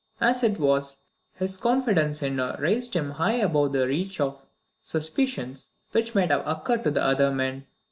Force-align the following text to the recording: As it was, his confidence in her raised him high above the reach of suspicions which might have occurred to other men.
As 0.19 0.41
it 0.41 0.59
was, 0.59 0.97
his 1.35 1.57
confidence 1.57 2.23
in 2.23 2.39
her 2.39 2.55
raised 2.57 2.95
him 2.95 3.11
high 3.11 3.33
above 3.35 3.73
the 3.73 3.85
reach 3.87 4.19
of 4.19 4.43
suspicions 4.81 5.69
which 5.91 6.15
might 6.15 6.31
have 6.31 6.41
occurred 6.47 6.83
to 6.85 6.99
other 6.99 7.29
men. 7.31 7.67